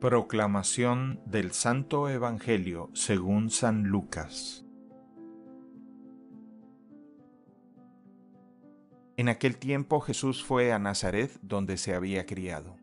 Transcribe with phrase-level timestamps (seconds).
[0.00, 4.64] Proclamación del Santo Evangelio según San Lucas
[9.18, 12.78] En aquel tiempo Jesús fue a Nazaret donde se había criado.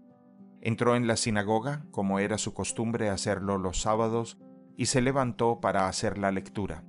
[0.62, 4.38] Entró en la sinagoga, como era su costumbre hacerlo los sábados,
[4.76, 6.84] y se levantó para hacer la lectura.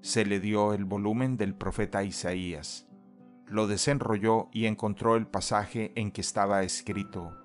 [0.00, 2.88] Se le dio el volumen del profeta Isaías.
[3.44, 7.36] Lo desenrolló y encontró el pasaje en que estaba escrito,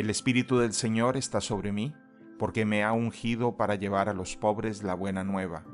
[0.00, 1.94] el Espíritu del Señor está sobre mí,
[2.38, 5.64] porque me ha ungido para llevar a los pobres la buena nueva,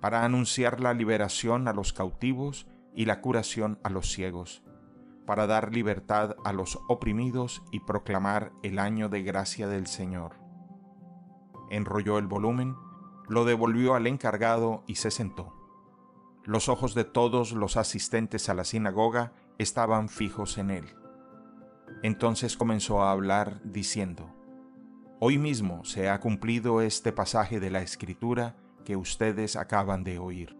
[0.00, 4.62] para anunciar la liberación a los cautivos y la curación a los ciegos,
[5.26, 10.36] para dar libertad a los oprimidos y proclamar el año de gracia del Señor.
[11.68, 12.76] Enrolló el volumen,
[13.28, 15.52] lo devolvió al encargado y se sentó.
[16.42, 21.03] Los ojos de todos los asistentes a la sinagoga estaban fijos en él.
[22.02, 24.30] Entonces comenzó a hablar diciendo,
[25.20, 30.56] Hoy mismo se ha cumplido este pasaje de la Escritura que ustedes acaban de oír.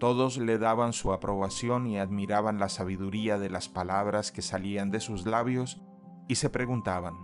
[0.00, 5.00] Todos le daban su aprobación y admiraban la sabiduría de las palabras que salían de
[5.00, 5.80] sus labios
[6.26, 7.14] y se preguntaban,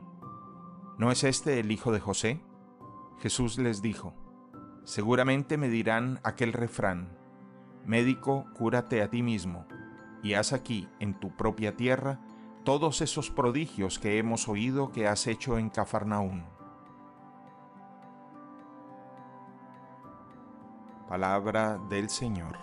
[0.98, 2.40] ¿no es este el hijo de José?
[3.18, 4.14] Jesús les dijo,
[4.84, 7.18] seguramente me dirán aquel refrán,
[7.84, 9.66] Médico, cúrate a ti mismo
[10.22, 12.18] y haz aquí, en tu propia tierra,
[12.64, 16.44] todos esos prodigios que hemos oído que has hecho en Cafarnaún.
[21.08, 22.56] Palabra del Señor.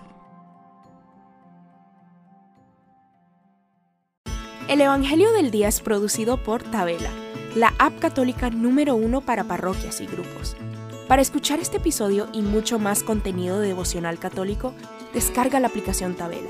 [4.70, 7.10] El Evangelio del Día es producido por Tabela,
[7.56, 10.56] la app católica número uno para parroquias y grupos.
[11.08, 14.74] Para escuchar este episodio y mucho más contenido devocional católico,
[15.14, 16.50] descarga la aplicación Tabela